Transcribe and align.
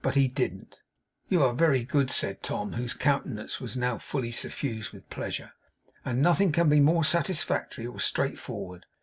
But 0.00 0.14
he 0.14 0.28
didn't. 0.28 0.76
'You 1.28 1.42
are 1.42 1.52
very 1.52 1.84
good,' 1.84 2.10
said 2.10 2.42
Tom, 2.42 2.72
whose 2.72 2.94
countenance 2.94 3.60
was 3.60 3.76
now 3.76 3.98
suffused 3.98 4.92
with 4.94 5.10
pleasure; 5.10 5.52
'and 6.06 6.22
nothing 6.22 6.52
can 6.52 6.70
be 6.70 6.80
more 6.80 7.04
satisfactory 7.04 7.86
or 7.86 8.00
straightforward. 8.00 8.86